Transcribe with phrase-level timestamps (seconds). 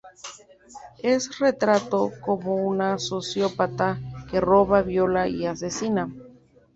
[1.03, 3.99] Es retratado como un sociópata
[4.31, 6.09] que roba, viola y asesina.